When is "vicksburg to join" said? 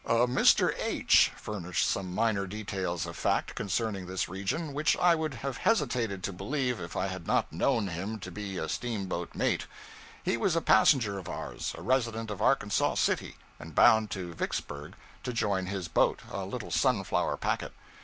14.33-15.67